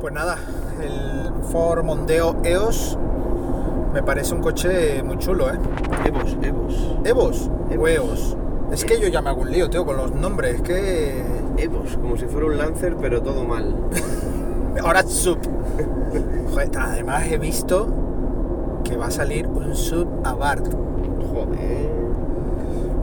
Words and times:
Pues 0.00 0.14
nada, 0.14 0.38
el 0.80 1.32
Ford 1.50 1.84
Mondeo 1.84 2.36
EOS 2.44 2.96
me 3.92 4.02
parece 4.02 4.32
un 4.32 4.40
coche 4.40 5.02
muy 5.02 5.18
chulo, 5.18 5.50
¿eh? 5.50 5.58
Evos, 6.06 6.36
Evos. 6.40 6.96
¿Evos 7.04 7.50
o. 7.76 7.88
EOS? 7.88 8.36
Es 8.70 8.84
que 8.84 9.00
yo 9.00 9.08
ya 9.08 9.22
me 9.22 9.30
hago 9.30 9.40
un 9.40 9.50
lío, 9.50 9.68
tío, 9.70 9.84
con 9.84 9.96
los 9.96 10.14
nombres. 10.14 10.56
Es 10.56 10.62
que... 10.62 11.24
Evos, 11.56 11.96
como 11.96 12.16
si 12.16 12.26
fuera 12.26 12.46
un 12.46 12.58
Lancer, 12.58 12.96
pero 13.00 13.22
todo 13.22 13.44
mal. 13.44 13.74
Ahora 14.82 15.02
sub. 15.02 15.38
Joder, 16.50 16.70
además 16.78 17.24
he 17.26 17.38
visto 17.38 17.88
que 18.84 18.96
va 18.96 19.06
a 19.06 19.10
salir 19.10 19.46
un 19.48 19.74
sub 19.74 20.06
Abarth. 20.22 20.72
Joder. 21.32 21.90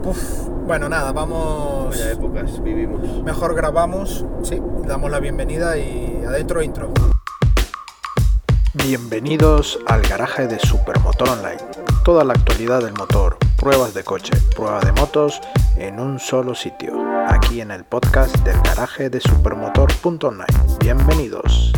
Uf. 0.04 0.48
Bueno, 0.66 0.88
nada, 0.88 1.12
vamos... 1.12 1.90
Vaya 1.90 2.12
épocas 2.12 2.62
vivimos. 2.62 3.00
Mejor 3.22 3.54
grabamos, 3.54 4.24
sí, 4.42 4.60
damos 4.86 5.10
la 5.10 5.20
bienvenida 5.20 5.78
y 5.78 6.15
adentro 6.26 6.62
intro. 6.62 6.92
Bienvenidos 8.74 9.78
al 9.86 10.02
garaje 10.02 10.46
de 10.46 10.58
Supermotor 10.58 11.28
Online. 11.28 11.58
Toda 12.04 12.24
la 12.24 12.34
actualidad 12.34 12.82
del 12.82 12.94
motor, 12.94 13.36
pruebas 13.56 13.94
de 13.94 14.04
coche, 14.04 14.32
pruebas 14.54 14.84
de 14.84 14.92
motos 14.92 15.40
en 15.76 15.98
un 15.98 16.18
solo 16.18 16.54
sitio. 16.54 16.94
Aquí 17.28 17.60
en 17.60 17.70
el 17.70 17.84
podcast 17.84 18.36
del 18.44 18.60
garaje 18.62 19.10
de 19.10 19.20
Supermotor.online. 19.20 20.46
Bienvenidos. 20.80 21.72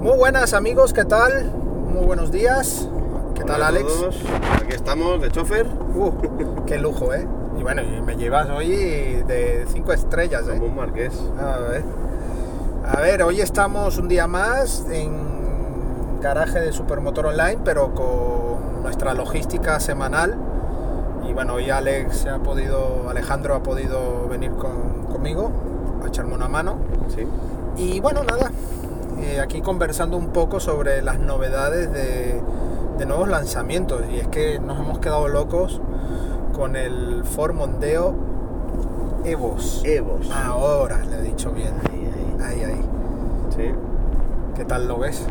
Muy 0.00 0.16
buenas 0.16 0.54
amigos, 0.54 0.92
¿qué 0.92 1.04
tal? 1.04 1.50
Muy 1.52 2.04
buenos 2.04 2.30
días. 2.30 2.88
¿Qué 3.34 3.44
tal 3.44 3.56
Hola 3.56 3.68
Alex? 3.68 3.86
todos. 3.86 4.16
Aquí 4.54 4.74
estamos, 4.74 5.20
de 5.22 5.30
chofer. 5.30 5.66
Uh, 5.66 6.64
qué 6.66 6.78
lujo, 6.78 7.14
¿eh? 7.14 7.26
Y 7.58 7.62
bueno, 7.62 7.82
me 8.04 8.16
llevas 8.16 8.48
hoy 8.50 8.68
de 8.68 9.66
5 9.70 9.92
estrellas, 9.92 10.42
Como 10.42 10.54
¿eh? 10.64 10.68
un 10.68 10.76
marqués. 10.76 11.12
A 11.38 11.58
ver. 11.58 11.84
A 12.86 13.00
ver, 13.00 13.22
hoy 13.22 13.40
estamos 13.40 13.98
un 13.98 14.08
día 14.08 14.26
más 14.26 14.84
en 14.90 15.12
garaje 16.20 16.60
de 16.60 16.72
Supermotor 16.72 17.26
Online, 17.26 17.58
pero 17.64 17.94
con 17.94 18.82
nuestra 18.82 19.14
logística 19.14 19.78
semanal. 19.80 20.36
Y 21.28 21.32
bueno, 21.32 21.54
hoy 21.54 21.70
Alex 21.70 22.26
ha 22.26 22.38
podido, 22.38 23.08
Alejandro 23.08 23.54
ha 23.54 23.62
podido 23.62 24.26
venir 24.28 24.52
con- 24.52 25.04
conmigo 25.12 25.50
a 26.02 26.08
echarme 26.08 26.34
una 26.34 26.48
mano. 26.48 26.76
Sí. 27.14 27.26
Y 27.76 28.00
bueno, 28.00 28.24
nada, 28.24 28.50
eh, 29.20 29.40
aquí 29.40 29.60
conversando 29.60 30.16
un 30.16 30.28
poco 30.28 30.58
sobre 30.60 31.02
las 31.02 31.18
novedades 31.18 31.92
de, 31.92 32.40
de 32.98 33.06
nuevos 33.06 33.28
lanzamientos. 33.28 34.02
Y 34.12 34.18
es 34.20 34.28
que 34.28 34.58
nos 34.58 34.78
hemos 34.80 34.98
quedado 34.98 35.28
locos 35.28 35.80
con 36.54 36.74
el 36.76 37.22
Ford 37.24 37.54
Mondeo 37.54 38.14
Evos. 39.24 39.82
Evos. 39.84 40.30
Ahora 40.30 40.98
le 41.04 41.18
he 41.18 41.22
dicho 41.22 41.50
bien. 41.52 41.74
Ahí, 42.42 42.62
ahí. 42.62 42.80
Sí. 43.56 43.70
¿Qué 44.56 44.64
tal 44.64 44.88
lo 44.88 44.98
ves? 44.98 45.26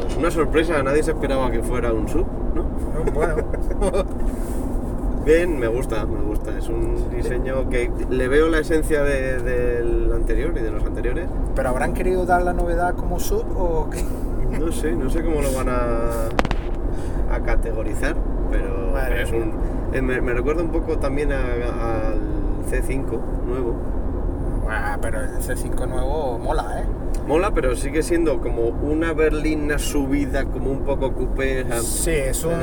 Pues 0.00 0.16
una 0.16 0.30
sorpresa, 0.30 0.82
nadie 0.82 1.02
se 1.02 1.10
esperaba 1.12 1.50
que 1.50 1.62
fuera 1.62 1.92
un 1.92 2.08
sub, 2.08 2.26
¿no? 2.54 2.64
Bueno, 3.12 3.34
Bien, 5.24 5.58
me 5.58 5.68
gusta, 5.68 6.06
me 6.06 6.20
gusta. 6.22 6.56
Es 6.56 6.68
un 6.68 7.10
diseño 7.10 7.68
que 7.68 7.90
le 8.08 8.28
veo 8.28 8.48
la 8.48 8.58
esencia 8.60 9.02
de- 9.02 9.38
del 9.38 10.10
anterior 10.12 10.52
y 10.56 10.60
de 10.62 10.70
los 10.70 10.82
anteriores. 10.84 11.26
pero 11.54 11.68
¿habrán 11.68 11.92
querido 11.92 12.24
dar 12.24 12.42
la 12.42 12.52
novedad 12.54 12.94
como 12.94 13.20
sub 13.20 13.44
o 13.56 13.88
qué? 13.90 14.02
No 14.58 14.72
sé, 14.72 14.92
no 14.92 15.10
sé 15.10 15.22
cómo 15.22 15.42
lo 15.42 15.52
van 15.52 15.68
a, 15.68 16.28
a 17.34 17.40
categorizar, 17.44 18.16
pero 18.50 18.98
es 19.14 19.30
un, 19.30 19.52
eh, 19.92 20.00
me, 20.02 20.20
me 20.20 20.32
recuerda 20.34 20.62
un 20.62 20.70
poco 20.70 20.96
también 20.98 21.30
al 21.32 22.18
C5 22.70 23.04
nuevo. 23.46 23.74
Ah, 24.72 24.98
pero 25.02 25.20
el 25.20 25.30
C5 25.38 25.88
nuevo 25.88 26.38
mola, 26.38 26.80
¿eh? 26.80 26.84
Mola, 27.26 27.50
pero 27.52 27.74
sigue 27.76 28.02
siendo 28.02 28.40
como 28.40 28.62
una 28.68 29.12
berlina 29.12 29.78
subida, 29.78 30.44
como 30.44 30.70
un 30.70 30.84
poco 30.84 31.12
coupé. 31.12 31.64
Sí, 31.82 32.10
es 32.12 32.44
un, 32.44 32.54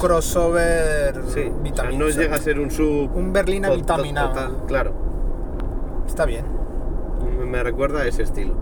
crossover 0.00 1.14
sí, 1.28 1.50
o 1.72 1.74
sea, 1.76 1.90
no 1.90 2.08
llega 2.08 2.36
a 2.36 2.38
ser 2.38 2.58
un 2.58 2.70
sub. 2.70 3.10
un 3.14 3.32
berlina 3.32 3.70
vitaminado. 3.70 4.28
total, 4.30 4.56
claro, 4.66 4.92
Está 6.06 6.24
bien. 6.26 6.44
me- 7.38 7.44
me 7.46 7.62
recuerda 7.62 8.00
a 8.02 8.06
ese 8.06 8.22
estilo. 8.22 8.54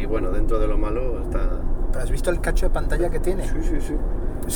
Y 0.00 0.06
bueno, 0.06 0.30
dentro 0.30 0.58
de 0.58 0.66
lo 0.68 0.78
malo 0.78 1.20
está. 1.22 1.40
¿Pero 1.92 2.02
has 2.04 2.10
visto 2.10 2.30
el 2.30 2.40
cacho 2.40 2.66
de 2.66 2.70
pantalla 2.70 3.10
que 3.10 3.20
tiene? 3.20 3.46
Sí, 3.46 3.58
sí, 3.62 3.80
sí. 3.80 3.94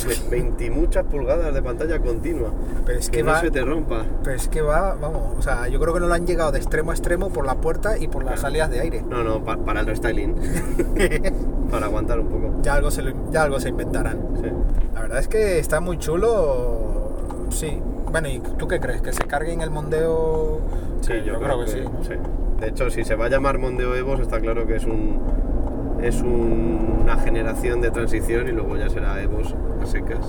Ve- 0.05 0.17
20 0.29 0.69
muchas 0.71 1.03
pulgadas 1.05 1.53
de 1.53 1.61
pantalla 1.61 1.99
continua. 1.99 2.49
Pero 2.85 2.99
es 2.99 3.09
que 3.09 3.17
que 3.17 3.23
no 3.23 3.39
se 3.39 3.49
te 3.51 3.61
rompa. 3.63 4.03
pero 4.23 4.35
es 4.35 4.47
que 4.47 4.61
va, 4.61 4.95
vamos, 4.95 5.21
o 5.37 5.41
sea, 5.41 5.67
yo 5.67 5.79
creo 5.79 5.93
que 5.93 5.99
no 5.99 6.07
lo 6.07 6.13
han 6.13 6.25
llegado 6.27 6.51
de 6.51 6.59
extremo 6.59 6.91
a 6.91 6.93
extremo 6.93 7.29
por 7.29 7.45
la 7.45 7.55
puerta 7.55 7.97
y 7.97 8.07
por 8.07 8.23
las 8.23 8.41
salidas 8.41 8.69
de 8.69 8.79
aire. 8.81 9.01
No, 9.09 9.23
no, 9.23 9.43
pa- 9.43 9.57
para 9.57 9.79
el 9.81 9.85
restyling. 9.87 10.35
para 11.71 11.85
aguantar 11.87 12.19
un 12.19 12.27
poco. 12.27 12.53
Ya 12.61 12.75
algo 12.75 12.91
se, 12.91 13.01
lo- 13.01 13.31
ya 13.31 13.43
algo 13.43 13.59
se 13.59 13.69
inventarán. 13.69 14.19
Sí. 14.41 14.49
La 14.93 15.01
verdad 15.01 15.19
es 15.19 15.27
que 15.27 15.59
está 15.59 15.79
muy 15.79 15.97
chulo, 15.97 17.13
sí. 17.49 17.79
Bueno, 18.11 18.29
¿y 18.29 18.39
tú 18.39 18.67
qué 18.67 18.79
crees? 18.79 19.01
¿Que 19.01 19.11
se 19.13 19.23
cargue 19.23 19.51
en 19.53 19.61
el 19.61 19.69
Mondeo? 19.69 20.59
Sí, 21.01 21.07
Que 21.13 21.23
yo, 21.25 21.39
creo, 21.39 21.65
que, 21.65 21.71
sí, 21.71 21.79
sí. 22.03 22.13
De 22.59 22.69
hecho, 22.69 22.89
si 22.89 23.03
se 23.03 23.15
va 23.15 23.25
a 23.25 23.29
llamar 23.29 23.57
Mondeo 23.59 23.95
Evos, 23.95 24.19
está 24.19 24.39
claro 24.39 24.65
que 24.65 24.77
es 24.77 24.85
un 24.85 25.19
es 26.01 26.21
un- 26.21 26.99
una 27.03 27.17
generación 27.17 27.81
de 27.81 27.91
transición 27.91 28.47
y 28.47 28.51
luego 28.51 28.75
ya 28.77 28.89
será 28.89 29.21
Evos 29.21 29.53
a 29.81 29.85
secas. 29.85 30.19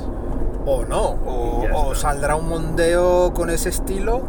O 0.66 0.84
no, 0.84 1.16
o, 1.26 1.94
saldrá 1.94 2.36
un 2.36 2.48
Mondeo 2.48 3.32
con 3.34 3.48
ese 3.50 3.68
estilo 3.70 4.20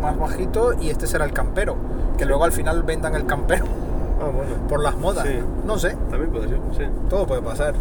más 0.00 0.16
bajito 0.18 0.72
y 0.80 0.90
este 0.90 1.06
será 1.06 1.24
el 1.24 1.32
campero. 1.32 1.76
Que 2.18 2.24
luego 2.26 2.44
al 2.44 2.52
final 2.52 2.82
vendan 2.84 3.14
el 3.16 3.26
campero 3.26 3.64
Ah, 4.20 4.26
bueno. 4.32 4.68
por 4.68 4.82
las 4.82 4.96
modas. 4.96 5.26
Sí. 5.26 5.38
No 5.66 5.78
sé, 5.78 5.96
También 6.10 6.30
puede 6.30 6.48
ser, 6.48 6.58
sí. 6.76 6.84
todo 7.10 7.26
puede 7.26 7.42
pasar. 7.42 7.74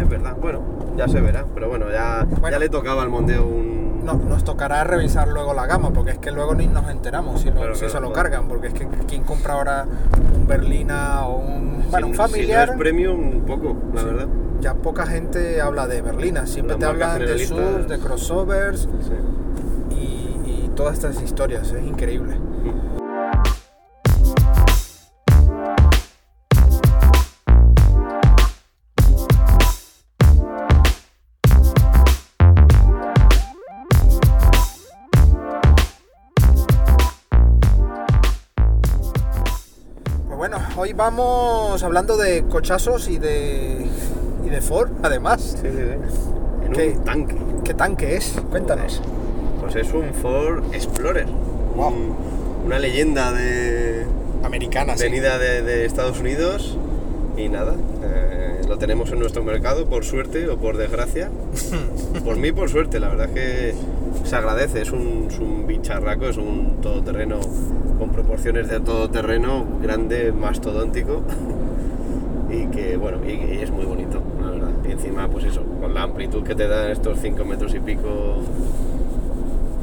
Es 0.00 0.08
verdad. 0.08 0.34
Bueno, 0.40 0.60
ya 0.96 1.06
se 1.08 1.20
verá. 1.20 1.44
Pero 1.54 1.68
bueno, 1.68 1.86
ya, 1.92 2.26
Bueno. 2.28 2.50
ya 2.50 2.58
le 2.58 2.68
tocaba 2.70 3.02
al 3.02 3.10
Mondeo 3.10 3.44
un. 3.46 3.73
No, 4.04 4.14
nos 4.14 4.44
tocará 4.44 4.84
revisar 4.84 5.28
luego 5.28 5.54
la 5.54 5.66
gama, 5.66 5.90
porque 5.90 6.12
es 6.12 6.18
que 6.18 6.30
luego 6.30 6.54
ni 6.54 6.66
nos 6.66 6.88
enteramos 6.90 7.40
si, 7.40 7.50
Claro, 7.50 7.74
si 7.74 7.80
claro, 7.80 7.94
se 7.94 8.00
lo 8.00 8.12
claro. 8.12 8.30
cargan, 8.30 8.48
porque 8.48 8.66
es 8.68 8.74
que 8.74 8.86
quién 9.08 9.22
compra 9.24 9.54
ahora 9.54 9.86
un 10.36 10.46
Berlina 10.46 11.26
o 11.26 11.38
un, 11.38 11.84
bueno, 11.90 12.06
si- 12.08 12.10
un 12.12 12.16
familiar. 12.16 12.64
Si 12.64 12.66
no 12.66 12.72
es 12.74 12.78
premium, 12.78 13.28
un 13.36 13.42
poco, 13.46 13.76
la 13.94 14.00
Sí. 14.00 14.06
verdad. 14.06 14.28
Ya 14.60 14.74
poca 14.74 15.06
gente 15.06 15.60
habla 15.60 15.86
de 15.86 16.00
Berlina, 16.02 16.46
siempre 16.46 16.76
te 16.76 16.84
hablan 16.84 17.18
de. 17.18 17.38
SUVs, 17.38 17.88
de 17.88 17.98
crossovers 17.98 18.80
Sí. 18.82 19.94
y, 19.96 20.64
y 20.64 20.70
todas 20.74 20.94
estas 20.94 21.20
historias, 21.22 21.70
es 21.72 21.82
increíble. 21.84 22.36
Hoy 40.76 40.92
vamos 40.92 41.82
hablando 41.82 42.16
de 42.16 42.44
cochazos 42.44 43.08
y 43.08 43.18
de, 43.18 43.86
y 44.44 44.48
de 44.48 44.60
Ford, 44.60 44.90
además. 45.02 45.56
Sí, 45.60 45.68
sí, 45.68 45.78
sí. 45.78 46.66
En 46.66 46.72
¿Qué? 46.72 46.88
un 46.98 47.04
tanque. 47.04 47.36
¿Qué 47.64 47.74
tanque 47.74 48.16
es? 48.16 48.34
Cuéntanos. 48.50 49.00
Pues 49.60 49.76
es 49.76 49.92
un 49.92 50.12
Ford 50.14 50.62
Explorer. 50.74 51.26
Wow. 51.76 51.88
Un- 51.88 52.16
una 52.66 52.78
leyenda 52.78 53.30
de, 53.32 54.06
Americana, 54.42 54.96
sí. 54.96 55.02
venida 55.04 55.38
de, 55.38 55.62
de 55.62 55.84
Estados 55.84 56.18
Unidos 56.20 56.78
y 57.36 57.50
nada, 57.50 57.74
eh, 58.02 58.62
lo 58.66 58.78
tenemos 58.78 59.10
en 59.12 59.18
nuestro 59.18 59.44
mercado 59.44 59.84
por 59.86 60.02
suerte 60.04 60.48
o 60.48 60.56
por 60.56 60.78
desgracia. 60.78 61.30
por 62.24 62.36
mí 62.38 62.52
por 62.52 62.70
suerte, 62.70 63.00
la 63.00 63.08
verdad 63.08 63.28
es 63.28 63.34
que 63.34 63.74
se 64.24 64.36
agradece, 64.36 64.82
es 64.82 64.90
un, 64.90 65.26
es 65.30 65.38
un 65.38 65.66
bicharraco, 65.66 66.26
es 66.26 66.36
un 66.36 66.78
todoterreno 66.80 67.38
con 67.98 68.10
proporciones 68.10 68.68
de 68.68 68.80
todoterreno, 68.80 69.64
grande, 69.82 70.32
mastodóntico 70.32 71.22
y 72.50 72.66
que 72.66 72.96
bueno, 72.96 73.18
y, 73.26 73.32
y 73.32 73.58
es 73.62 73.70
muy 73.70 73.84
bonito, 73.84 74.20
la 74.42 74.50
verdad. 74.50 74.68
Y 74.88 74.92
encima 74.92 75.28
pues 75.28 75.44
eso, 75.44 75.62
con 75.80 75.94
la 75.94 76.02
amplitud 76.02 76.42
que 76.42 76.54
te 76.54 76.66
dan 76.66 76.90
estos 76.90 77.18
5 77.20 77.44
metros 77.44 77.74
y 77.74 77.80
pico, 77.80 78.42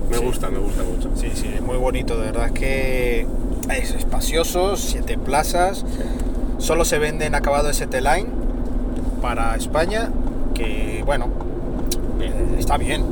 me 0.10 0.18
Sí. 0.18 0.26
gusta, 0.26 0.50
me 0.50 0.60
gusta 0.60 0.84
mucho. 0.84 1.10
Sí, 1.16 1.32
sí, 1.34 1.50
es 1.56 1.62
muy 1.62 1.78
bonito, 1.78 2.18
de 2.20 2.26
verdad 2.26 2.48
es 2.48 2.52
que 2.52 3.26
es 3.74 3.92
espacioso, 3.96 4.76
siete 4.76 5.18
plazas, 5.18 5.86
solo 6.58 6.84
se 6.84 7.00
vende 7.00 7.26
en 7.26 7.36
acabado 7.36 7.70
ST-Line 7.70 8.28
para 9.22 9.56
España, 9.56 10.10
que 10.54 11.02
bueno, 11.06 11.28
eh, 12.20 12.32
está 12.60 12.78
bien, 12.78 13.06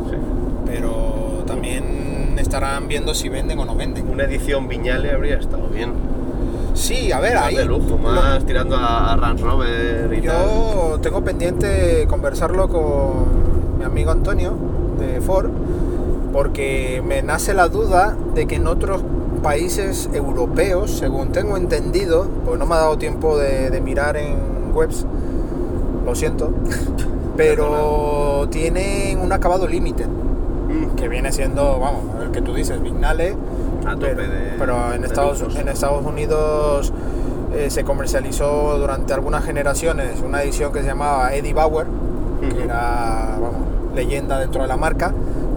también 1.69 2.37
estarán 2.39 2.87
viendo 2.87 3.13
si 3.13 3.29
venden 3.29 3.59
o 3.59 3.65
no 3.65 3.75
venden. 3.75 4.09
Una 4.09 4.23
edición 4.23 4.67
Viñale 4.67 5.11
habría 5.11 5.37
estado 5.37 5.67
bien. 5.67 5.93
Sí, 6.73 7.11
a 7.11 7.19
ver, 7.19 7.35
Más 7.35 7.43
ahí... 7.45 7.55
de 7.57 7.65
lujo, 7.65 7.89
lo- 7.91 7.97
más 7.97 8.45
tirando 8.45 8.75
a, 8.77 9.15
Range 9.15 9.43
Rover 9.43 10.13
y 10.13 10.21
tal. 10.21 10.35
Yo 10.47 10.99
tengo 11.01 11.23
pendiente 11.23 12.05
conversarlo 12.09 12.69
con 12.69 13.77
mi 13.79 13.83
amigo 13.85 14.11
Antonio 14.11 14.53
de 14.99 15.21
Ford, 15.21 15.49
porque 16.31 17.03
me 17.05 17.21
nace 17.21 17.53
la 17.53 17.67
duda 17.67 18.15
de 18.33 18.47
que 18.47 18.55
en 18.55 18.67
otros 18.67 19.01
países 19.43 20.09
europeos, 20.13 20.91
según 20.91 21.31
tengo 21.31 21.57
entendido, 21.57 22.27
porque 22.45 22.59
no 22.59 22.65
me 22.65 22.75
ha 22.75 22.79
dado 22.79 22.97
tiempo 22.97 23.37
de, 23.37 23.69
de 23.69 23.81
mirar 23.81 24.15
en 24.17 24.37
webs, 24.73 25.05
lo 26.05 26.15
siento, 26.15 26.51
pero 27.37 28.47
tienen 28.51 29.19
un 29.19 29.31
acabado 29.33 29.67
límite, 29.67 30.05
Mm, 30.69 30.95
que 30.95 31.07
viene 31.07 31.31
siendo, 31.31 31.79
vamos, 31.79 32.03
el 32.21 32.31
que 32.31 32.41
tú 32.41 32.53
dices, 32.53 32.81
Vignale, 32.81 33.35
A 33.85 33.93
tope 33.95 34.13
pero, 34.15 34.21
de- 34.21 34.53
pero 34.59 34.93
en, 34.93 35.01
de 35.01 35.07
Estados, 35.07 35.39
lujos. 35.41 35.55
en 35.55 35.67
Estados 35.67 36.05
Unidos 36.05 36.93
eh, 37.55 37.69
se 37.71 37.83
comercializó 37.83 38.77
durante 38.77 39.13
algunas 39.13 39.43
generaciones 39.43 40.21
una 40.23 40.43
edición 40.43 40.71
que 40.71 40.81
se 40.81 40.85
llamaba 40.87 41.33
Eddie 41.33 41.53
Bauer, 41.53 41.87
que 42.41 42.63
era, 42.63 43.37
vamos, 43.41 43.95
leyenda 43.95 44.37
dentro 44.39 44.61
de 44.61 44.67
la 44.67 44.77
marca, 44.77 45.11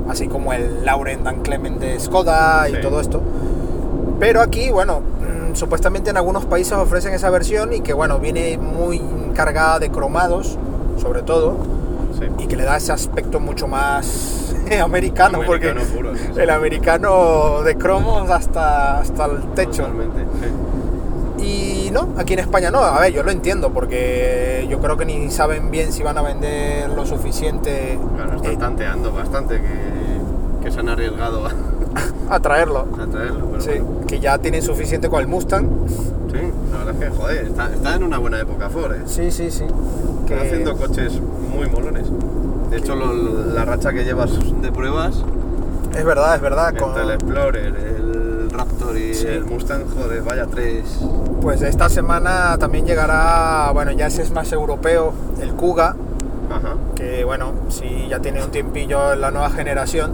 así 0.09 0.29
como 0.29 0.53
el 0.55 0.85
Lauren 0.85 1.23
Dan 1.25 1.43
Clement 1.43 1.79
de 1.79 2.01
Skoda 2.01 2.69
y 2.71 2.81
todo 2.81 2.99
esto. 3.01 3.21
Pero 4.19 4.41
aquí, 4.41 4.71
bueno, 4.71 5.01
mm, 5.01 5.55
supuestamente 5.55 6.09
en 6.11 6.17
algunos 6.17 6.47
países 6.47 6.73
ofrecen 6.73 7.13
esa 7.13 7.29
versión 7.29 7.75
y 7.75 7.81
que, 7.81 7.93
bueno, 7.93 8.19
viene 8.19 8.57
muy 8.57 9.03
cargada 9.35 9.79
de 9.79 9.91
cromados, 9.91 10.57
sobre 11.01 11.21
todo, 11.23 11.57
Sí. 12.19 12.27
y 12.39 12.47
que 12.47 12.57
le 12.57 12.65
da 12.65 12.77
ese 12.79 12.93
aspecto 12.93 13.41
mucho 13.41 13.67
más 13.69 14.52
americano, 14.81 15.41
porque 15.47 15.71
Americano 15.71 15.97
puro, 15.97 16.17
sí, 16.17 16.25
sí. 16.35 16.41
el 16.41 16.51
americano 16.51 17.63
de 17.63 17.77
cromos 17.77 18.31
hasta, 18.31 18.99
hasta 19.01 19.25
el 19.27 19.39
techo. 19.55 19.87
Sí. 21.39 21.45
Y 21.45 21.91
no, 21.91 22.09
aquí 22.17 22.35
en 22.35 22.39
España 22.41 22.71
no. 22.71 22.79
A 22.81 23.01
ver, 23.01 23.13
yo 23.13 23.23
lo 23.23 23.31
entiendo 23.31 23.71
porque 23.73 24.67
yo 24.71 24.79
creo 24.81 24.97
que 24.97 25.05
ni 25.05 25.31
saben 25.31 25.71
bien 25.71 25.93
si 25.93 26.03
van 26.03 26.17
a 26.19 26.23
vender 26.23 26.89
lo 26.91 27.05
suficiente 27.05 27.99
Claro, 28.17 28.37
están 28.37 28.53
eh, 28.53 28.57
tanteando 28.57 29.13
bastante 29.13 29.61
que, 29.61 30.65
que 30.65 30.71
se 30.71 30.81
han 30.81 30.89
arriesgado 30.89 31.45
a, 31.47 31.51
a 32.35 32.41
traerlo. 32.41 32.87
a 33.01 33.07
traerlo. 33.07 33.47
Pero 33.51 33.61
Sí, 33.61 33.71
bueno. 33.81 34.07
que 34.07 34.21
ya 34.21 34.39
tienen 34.39 34.63
suficiente 34.63 35.09
con 35.09 35.21
el 35.21 35.27
Mustang. 35.27 35.67
Sí, 36.33 36.39
la 36.73 36.79
verdad 36.85 36.95
es 37.03 37.11
que, 37.11 37.17
joder, 37.17 37.45
está, 37.47 37.73
está 37.73 37.95
en 37.97 38.05
una 38.05 38.19
buena 38.19 38.41
época 38.41 38.71
Ford, 38.71 38.93
¿eh? 38.95 39.03
Sí, 39.07 39.31
sí, 39.31 39.51
sí. 39.51 39.65
Están 40.25 40.39
haciendo 40.47 40.77
coches 40.77 41.21
muy 41.55 41.69
molones. 41.69 42.07
De 42.73 42.79
hecho, 42.79 42.95
lo- 42.97 43.53
la 43.53 43.65
racha 43.67 43.93
que 43.93 44.03
llevas 44.03 44.31
de 44.63 44.73
pruebas, 44.73 45.23
Es 45.95 46.05
verdad, 46.07 46.35
es 46.37 46.41
verdad. 46.41 46.75
con- 46.75 46.99
el 46.99 47.11
Explorer, 47.11 47.67
el 47.67 48.51
Raptor 48.51 48.97
y 48.97 49.15
Sí. 49.15 49.27
el 49.27 49.45
Mustang, 49.45 49.83
joder, 49.95 50.23
vaya 50.23 50.47
tres. 50.47 50.99
Pues 51.43 51.61
esta 51.61 51.89
semana 51.91 52.57
también 52.59 52.87
llegará, 52.87 53.71
bueno, 53.73 53.93
ya 53.93 54.07
ese 54.07 54.23
es 54.23 54.31
más 54.33 54.51
europeo, 54.53 55.13
el 55.43 55.53
Kuga, 55.53 55.97
Ajá. 56.51 56.77
que 56.95 57.25
bueno, 57.25 57.53
sí 57.69 58.07
ya 58.09 58.21
tiene 58.21 58.43
un 58.43 58.51
tiempillo 58.51 59.13
en 59.13 59.21
la 59.21 59.31
nueva 59.31 59.51
generación, 59.51 60.13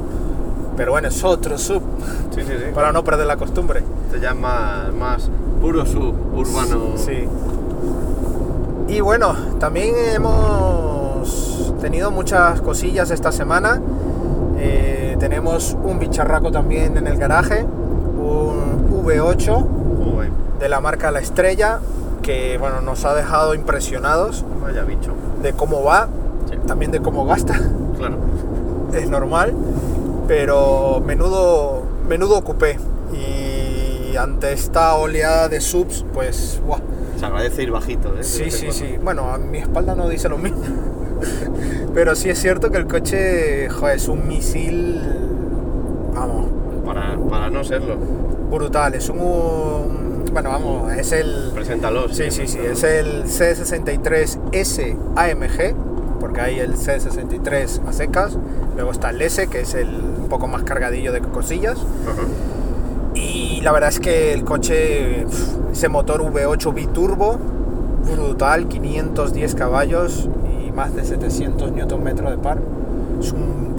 pero 0.76 0.90
bueno, 0.90 1.06
es 1.08 1.22
otro 1.22 1.58
sub, 1.58 1.82
Sí, 2.34 2.40
sí, 2.43 2.52
sí. 2.58 2.64
para 2.75 2.90
no 2.90 3.04
perder 3.04 3.26
la 3.28 3.37
costumbre. 3.37 3.84
Ya 4.20 4.31
es 4.31 4.37
más, 4.37 5.31
puro 5.61 5.87
suburbano. 5.87 6.94
Sí. 6.96 7.28
Y 8.88 9.00
bueno, 9.00 9.34
también 9.61 9.94
hemos 10.14 10.77
tenido 11.81 12.11
muchas 12.11 12.61
cosillas 12.61 13.11
esta 13.11 13.32
semana. 13.32 13.81
Eh, 14.59 15.17
tenemos 15.19 15.76
un 15.85 15.99
bicharraco 15.99 16.50
también 16.50 16.97
en 16.97 17.06
el 17.06 17.17
garaje, 17.17 17.65
un 17.65 19.03
V8 19.05 19.67
Joder, 20.12 20.31
de 20.61 20.69
la 20.69 20.81
marca 20.81 21.11
La 21.11 21.20
Estrella, 21.20 21.79
que 22.23 22.59
bueno, 22.59 22.81
nos 22.81 23.05
ha 23.05 23.15
dejado 23.15 23.55
impresionados 23.55 24.44
vaya 24.62 24.82
bicho. 24.82 25.12
de 25.43 25.53
cómo 25.53 25.82
va, 25.82 26.09
Sí. 26.50 26.56
también 26.67 26.91
de 26.91 27.00
cómo 27.00 27.25
gasta, 27.26 27.55
Claro. 27.99 28.17
es 28.93 29.09
normal, 29.09 29.55
pero 30.26 31.00
menudo, 31.05 31.82
menudo 32.09 32.37
ocupé. 32.38 32.79
Y 33.12 34.17
ante 34.17 34.53
esta 34.53 34.94
oleada 34.94 35.49
de 35.49 35.61
subs, 35.61 36.05
pues, 36.12 36.61
¡buah! 36.67 36.79
Se 37.19 37.26
agradece 37.26 37.62
ir 37.62 37.71
bajito, 37.71 38.09
¿eh? 38.19 38.23
Sí, 38.25 38.50
sí, 38.50 38.71
sí. 38.73 38.97
Bueno, 39.03 39.31
a 39.32 39.38
mi 39.38 39.59
espalda 39.59 39.94
no 39.94 40.09
dice 40.09 40.29
lo 40.29 40.38
mismo. 40.38 40.61
Pero 41.94 42.15
sí 42.15 42.31
es 42.31 42.38
cierto 42.38 42.70
que 42.70 42.79
el 42.79 42.87
coche, 42.87 43.69
joder, 43.69 43.97
es 43.97 44.09
un 44.09 44.26
misil, 44.29 45.00
vamos, 46.15 46.47
Para, 46.85 47.17
para 47.29 47.50
no 47.50 47.65
serlo. 47.65 47.97
brutal. 48.50 48.94
Es 48.94 49.09
un, 49.09 50.25
bueno, 50.32 50.50
vamos, 50.50 50.93
es 50.93 51.12
el, 51.12 51.50
Preséntalo. 51.55 52.09
sí, 52.09 52.31
sí, 52.31 52.47
sí, 52.47 52.59
es 52.59 52.82
el 52.85 53.25
C63S 53.25 54.97
AMG, 55.17 55.75
porque 56.20 56.41
hay 56.41 56.59
el 56.61 56.75
C63 56.76 57.81
a 57.88 57.93
secas. 57.93 58.37
Luego 58.76 58.91
está 58.93 59.11
el 59.11 59.21
S, 59.23 59.49
que 59.49 59.61
es 59.61 59.75
el 59.75 59.88
un 59.88 60.29
poco 60.29 60.47
más 60.47 60.62
cargadillo 60.62 61.12
de 61.12 61.21
cosillas. 61.21 61.79
Ajá. 61.79 62.23
Y 63.14 63.61
la 63.62 63.73
verdad 63.73 63.88
es 63.88 63.99
que 63.99 64.32
el 64.32 64.44
coche, 64.44 65.26
ese 65.73 65.88
motor 65.88 66.23
V8 66.23 66.73
biturbo, 66.75 67.38
brutal, 68.14 68.69
510 68.69 69.55
caballos 69.56 70.29
más 70.78 70.94
de 70.94 71.04
700 71.04 71.72
Nm 71.72 72.04
de 72.30 72.38
par. 72.38 72.58
Es 73.20 73.32
un 73.32 73.75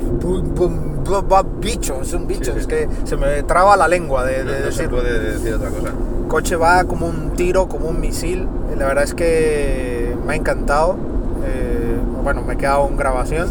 bicho, 1.62 2.02
es 2.02 2.14
un 2.14 2.28
bicho, 2.28 2.44
Sí, 2.44 2.52
sí. 2.56 2.60
es 2.60 2.68
que 2.68 2.90
se 3.06 3.16
me 3.16 3.42
traba 3.44 3.78
la 3.78 3.88
lengua 3.88 4.26
de, 4.26 4.44
No, 4.44 4.52
de 4.52 4.58
no 4.60 4.66
se 4.66 4.84
decir. 4.84 4.90
puede 4.90 5.20
decir 5.32 5.54
otra 5.54 5.70
cosa. 5.70 5.88
El 6.22 6.28
coche 6.28 6.56
va 6.58 6.84
como 6.84 7.08
un 7.08 7.32
tiro, 7.32 7.68
como 7.70 7.88
un 7.88 8.02
misil. 8.02 8.48
La 8.78 8.86
verdad 8.88 9.06
es 9.06 9.14
que 9.14 10.14
me 10.28 10.34
ha 10.34 10.36
encantado. 10.36 10.98
Eh, 11.46 11.96
bueno, 12.22 12.42
me 12.44 12.54
he 12.56 12.58
quedado 12.58 12.86
en 12.90 12.98
grabación. 12.98 13.48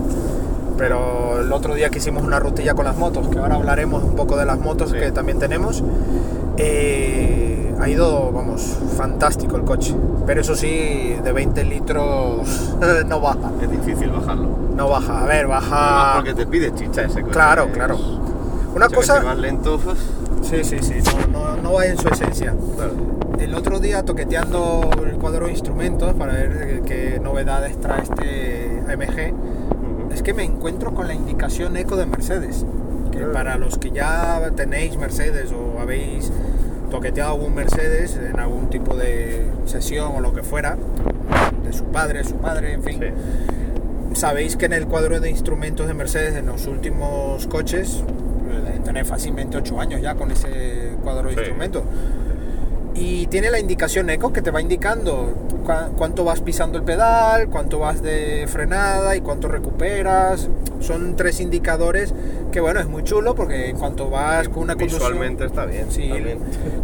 Pero 0.79 1.41
el 1.41 1.53
otro 1.53 1.75
día 1.75 1.91
que 1.91 1.99
hicimos 1.99 2.23
una 2.23 2.39
rutilla 2.39 2.73
con 2.75 2.85
las 2.85 2.97
motos, 2.97 3.29
que 3.29 3.39
ahora 3.39 3.57
hablaremos 3.57 4.03
un 4.05 4.15
poco 4.15 4.37
de 4.37 4.45
las 4.47 4.59
motos 4.59 4.91
Sí. 4.91 4.97
que 4.99 5.11
también 5.11 5.39
tenemos, 5.41 5.83
eh, 6.57 7.75
ha 7.81 7.89
ido, 7.89 8.31
vamos, 8.33 8.77
fantástico 8.97 9.57
el 9.57 9.65
coche. 9.65 9.95
Pero 10.27 10.41
eso 10.41 10.55
sí, 10.55 11.17
de 11.23 11.33
20 11.33 11.65
litros 11.65 12.75
no 13.09 13.21
baja. 13.21 13.51
Es 13.63 13.71
difícil 13.71 14.11
bajarlo. 14.11 14.49
No 14.77 14.89
baja. 14.89 15.23
A 15.25 15.27
ver, 15.27 15.47
baja. 15.47 16.13
porque 16.17 16.35
te 16.35 16.47
pide 16.47 16.73
chicha 16.75 17.03
ese 17.03 17.21
coche. 17.23 17.33
Claro, 17.33 17.65
Es- 17.65 17.73
claro. 17.73 17.99
Una 18.75 18.89
cosa. 18.89 19.21
vas 19.21 19.39
lento, 19.39 19.79
pues, 19.83 19.99
Sí, 20.43 20.63
sí, 20.63 20.79
sí, 20.81 20.95
no, 21.33 21.57
no, 21.57 21.63
no 21.63 21.73
va 21.73 21.87
en 21.87 21.99
su 21.99 22.09
esencia. 22.09 22.55
claro. 22.77 22.93
El 23.41 23.55
otro 23.55 23.79
día 23.81 24.05
toqueteando 24.05 24.91
el 25.05 25.13
cuadro 25.17 25.47
de 25.47 25.53
instrumentos 25.53 26.13
para 26.15 26.33
ver 26.35 26.83
qué 26.87 27.21
novedades 27.23 27.81
trae 27.81 28.03
este 28.03 28.83
AMG. 28.89 29.35
Es 30.13 30.23
que 30.23 30.35
me 30.35 30.45
encuentro 30.45 30.95
con 30.95 31.07
la 31.09 31.15
indicación 31.15 31.77
eco 31.77 31.97
de 31.97 32.07
Mercedes. 32.07 32.65
Que 33.13 33.25
Ah. 33.25 33.31
para 33.33 33.57
los 33.59 33.79
que 33.79 33.91
ya 33.91 34.51
tenéis 34.55 34.97
Mercedes 34.97 35.51
o 35.53 35.81
habéis 35.81 36.31
toqueteado 36.91 37.33
algún 37.33 37.55
Mercedes 37.55 38.17
en 38.17 38.39
algún 38.39 38.69
tipo 38.71 38.95
de 38.97 39.47
sesión 39.67 40.13
o 40.17 40.21
lo 40.21 40.33
que 40.33 40.43
fuera, 40.43 40.77
de 41.65 41.73
su 41.73 41.85
padre, 41.85 42.25
su 42.25 42.37
padre, 42.37 42.73
en 42.75 42.83
fin, 42.83 43.01
Sí. 43.01 44.15
sabéis 44.15 44.57
que 44.57 44.67
en 44.67 44.73
el 44.73 44.87
cuadro 44.87 45.21
de 45.21 45.31
instrumentos 45.31 45.87
de 45.87 45.95
Mercedes 45.95 46.35
en 46.37 46.47
los 46.47 46.67
últimos 46.67 47.47
coches, 47.47 48.03
eh, 48.51 48.61
deben 48.65 48.83
tener 48.85 49.05
fácilmente 49.05 49.57
8 49.59 49.81
años 49.81 50.01
ya 50.01 50.15
con 50.15 50.31
ese 50.31 50.93
cuadro 51.03 51.29
de 51.29 51.35
Sí. 51.35 51.41
instrumentos. 51.41 51.83
Y 52.99 53.29
tiene 53.29 53.51
la 53.51 53.61
indicación 53.61 54.11
eco 54.11 54.33
que 54.33 54.43
te 54.43 54.51
va 54.51 54.61
indicando 54.61 55.33
cuánto 55.97 56.25
vas 56.25 56.41
pisando 56.41 56.79
el 56.79 56.85
pedal, 56.85 57.49
cuánto 57.49 57.79
vas 57.79 58.03
de 58.03 58.47
frenada 58.49 59.15
y 59.15 59.21
cuánto 59.21 59.49
recuperas. 59.49 60.49
Son 60.81 61.15
tres 61.17 61.41
indicadores 61.41 62.15
que 62.51 62.61
bueno, 62.61 62.81
es 62.81 62.87
muy 62.87 63.05
chulo 63.05 63.35
porque 63.35 63.69
en 63.69 63.77
cuanto 63.77 64.09
vas 64.11 64.49
con 64.49 64.63
una 64.63 64.75
conducción... 64.75 65.01
Visualmente 65.01 65.45
está 65.45 65.67
bien. 65.67 65.91
Sí, 65.91 66.11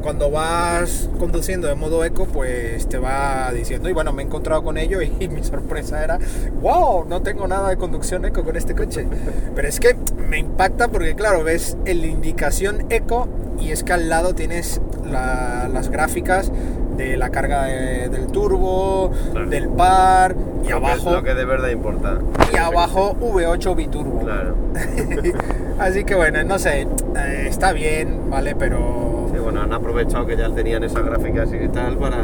cuando 0.02 0.30
vas 0.30 1.08
conduciendo 1.18 1.68
de 1.68 1.74
modo 1.74 2.04
eco, 2.04 2.26
pues 2.26 2.88
te 2.88 2.98
va 2.98 3.50
diciendo, 3.52 3.88
y 3.88 3.92
bueno, 3.92 4.12
me 4.12 4.22
he 4.22 4.26
encontrado 4.26 4.62
con 4.62 4.76
ello 4.76 5.00
y, 5.00 5.10
mi 5.28 5.42
sorpresa 5.42 6.04
era, 6.04 6.18
wow, 6.60 7.06
no 7.08 7.22
tengo 7.22 7.48
nada 7.48 7.70
de 7.70 7.76
conducción 7.76 8.24
eco 8.24 8.44
con 8.44 8.56
este 8.56 8.74
coche. 8.74 9.06
Pero 9.54 9.66
es 9.66 9.80
que 9.80 9.96
me 10.28 10.38
impacta 10.38 10.88
porque, 10.88 11.14
claro, 11.14 11.42
ves 11.42 11.76
el 11.86 12.04
indicación 12.04 12.86
eco 12.90 13.28
y 13.60 13.70
es 13.70 13.82
que 13.84 13.92
al 13.92 14.08
lado 14.08 14.34
tienes 14.34 14.80
la- 15.10 15.68
las 15.72 15.88
gráficas 15.90 16.50
de 16.96 17.16
la 17.16 17.30
carga 17.30 17.64
de- 17.64 18.08
del 18.08 18.26
turbo, 18.28 19.10
Claro. 19.32 19.50
del 19.50 19.68
par 19.68 20.34
y 20.64 20.68
Lo 20.68 20.80
que- 20.80 20.86
abajo, 20.86 21.12
Lo 21.12 21.22
que 21.24 21.34
de 21.34 21.44
verdad 21.44 21.68
importa. 21.70 22.18
y 22.52 22.56
abajo 22.56 23.16
V8 23.20 23.74
biturbo. 23.74 24.20
Claro. 24.20 24.54
Así 25.78 26.04
que 26.04 26.14
bueno, 26.14 26.42
no 26.44 26.58
sé, 26.58 26.82
eh, 26.82 27.46
está 27.48 27.72
bien, 27.72 28.30
¿vale? 28.30 28.54
Pero... 28.54 29.28
Sí, 29.32 29.38
bueno, 29.40 29.62
han 29.62 29.72
aprovechado 29.72 30.24
que 30.24 30.36
ya 30.36 30.48
tenían 30.50 30.84
esas 30.84 31.04
gráficas 31.04 31.48
y 31.52 31.66
tal 31.68 31.96
para, 31.96 32.16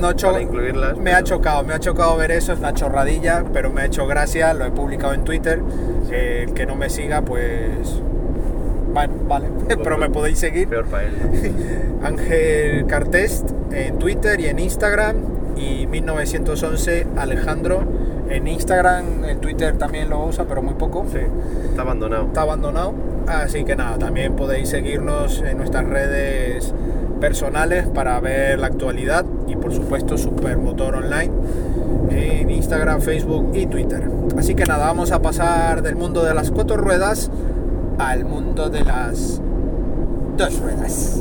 No 0.00 0.12
cho- 0.12 0.28
para 0.30 0.40
incluirlas. 0.42 0.96
Me 0.98 1.10
ha 1.12 1.16
pero- 1.16 1.26
chocado, 1.26 1.64
me 1.64 1.74
ha 1.74 1.80
chocado 1.80 2.16
ver 2.16 2.30
eso, 2.30 2.52
es 2.52 2.60
una 2.60 2.72
chorradilla, 2.74 3.42
pero 3.52 3.70
me 3.70 3.82
ha 3.82 3.86
hecho 3.86 4.06
gracia, 4.06 4.54
lo 4.54 4.64
he 4.66 4.70
publicado 4.70 5.14
en 5.14 5.24
Twitter. 5.24 5.60
Eh, 6.12 6.44
el 6.46 6.54
que 6.54 6.64
no 6.66 6.76
me 6.76 6.88
siga, 6.90 7.22
pues. 7.22 8.00
Bueno, 8.92 9.14
vale, 9.28 9.48
pero 9.82 9.98
me 9.98 10.10
podéis 10.10 10.38
seguir. 10.38 10.68
Peor 10.68 10.86
para 10.86 11.04
él. 11.04 11.12
Ángel 12.02 12.86
Cartest 12.86 13.50
en 13.72 13.98
Twitter 13.98 14.40
y 14.40 14.46
en 14.46 14.58
Instagram. 14.58 15.16
y 15.56 15.86
1911 15.86 17.06
Alejandro. 17.16 17.82
En 18.28 18.48
Instagram, 18.48 19.24
en 19.24 19.40
Twitter 19.40 19.76
también 19.76 20.08
lo 20.08 20.24
usa, 20.24 20.44
pero 20.48 20.62
muy 20.62 20.74
poco. 20.74 21.04
Sí, 21.12 21.18
está 21.68 21.82
abandonado. 21.82 22.26
Está 22.26 22.42
abandonado. 22.42 22.94
Así 23.26 23.64
que 23.64 23.76
nada, 23.76 23.98
también 23.98 24.34
podéis 24.34 24.68
seguirnos 24.70 25.42
en 25.42 25.58
nuestras 25.58 25.84
redes 25.86 26.72
personales 27.20 27.86
para 27.86 28.18
ver 28.20 28.58
la 28.58 28.66
actualidad 28.66 29.24
y 29.46 29.54
por 29.54 29.72
supuesto 29.72 30.18
Supermotor 30.18 30.96
Online 30.96 31.30
en 32.10 32.50
Instagram, 32.50 33.00
Facebook 33.00 33.50
y 33.54 33.66
Twitter. 33.66 34.02
Así 34.36 34.54
que 34.54 34.64
nada, 34.64 34.86
vamos 34.86 35.12
a 35.12 35.22
pasar 35.22 35.82
del 35.82 35.94
mundo 35.94 36.24
de 36.24 36.34
las 36.34 36.50
cuatro 36.50 36.76
ruedas 36.76 37.30
al 37.98 38.24
mundo 38.24 38.68
de 38.68 38.84
las 38.84 39.40
dos 40.36 40.60
ruedas. 40.60 41.20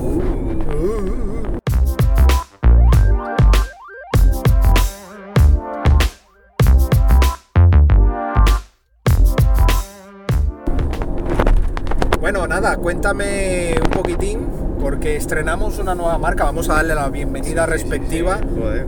Bueno, 12.19 12.45
nada, 12.47 12.77
cuéntame 12.77 13.73
un 13.83 13.89
poquitín 13.89 14.39
porque 14.79 15.15
estrenamos 15.15 15.79
una 15.79 15.95
nueva 15.95 16.17
marca. 16.17 16.43
Vamos 16.45 16.69
a 16.69 16.75
darle 16.75 16.95
la 16.95 17.09
bienvenida 17.09 17.65
respectiva 17.65 18.37
Sí, 18.37 18.45
joder. 18.59 18.85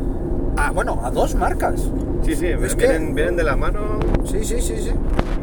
a, 0.57 0.71
bueno, 0.71 1.01
a 1.03 1.09
dos 1.09 1.35
marcas. 1.35 1.81
Sí, 2.23 2.35
sí, 2.35 2.47
Es 2.47 2.75
que- 2.75 2.87
vienen, 2.87 3.15
vienen 3.15 3.35
de 3.35 3.43
la 3.43 3.55
mano 3.55 3.99
Sí, 4.25 4.43
sí, 4.43 4.61
sí, 4.61 4.75
sí. 4.77 4.91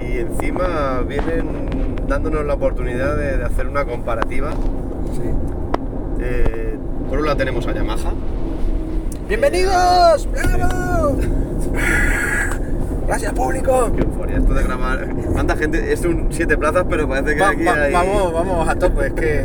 y 0.07 0.19
encima 0.19 1.03
vienen 1.07 1.70
dándonos 2.11 2.45
la 2.45 2.55
oportunidad 2.55 3.17
de, 3.17 3.37
de 3.39 3.45
hacer 3.45 3.69
una 3.69 3.85
comparativa. 3.85 4.51
Eh, 6.21 6.77
por 7.09 7.19
un 7.21 7.25
lado 7.25 7.37
tenemos 7.39 7.67
a 7.69 7.73
Yamaha, 7.73 8.13
¡Bienvenidos! 9.29 10.29
¡Bravo! 10.33 11.17
Gracias, 13.07 13.33
público. 13.33 13.93
Qué 13.95 14.03
euforia, 14.03 14.39
esto 14.39 14.55
de 14.55 14.63
grabar. 14.65 15.07
¿Cuánta 15.33 15.57
gente? 15.57 15.93
Es 15.93 16.05
un 16.05 16.27
siete 16.31 16.57
plazas, 16.59 16.85
pero 16.91 17.09
parece 17.09 17.35
que 17.37 17.41
Va- 17.41 17.51
aquí 17.51 17.65
va- 17.65 17.75
hay. 17.75 17.93
Vamos, 17.93 18.33
vamos 18.33 18.69
a 18.69 18.75
tope, 18.75 19.07
es 19.07 19.13
que. 19.13 19.45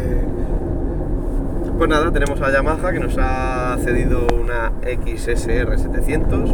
Pues 1.77 1.89
nada, 1.89 2.11
tenemos 2.11 2.41
a 2.41 2.51
Yamaha 2.51 2.91
que 2.91 2.99
nos 2.99 3.15
ha 3.19 3.77
cedido 3.83 4.25
una 4.41 4.71
XSR 4.83 5.77
700. 5.77 6.49